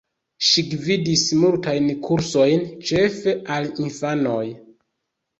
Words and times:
Ŝi 0.45 0.61
gvidis 0.69 1.25
multajn 1.41 1.89
kursojn, 2.07 2.63
ĉefe 2.91 3.35
al 3.57 3.69
infanoj. 3.85 4.41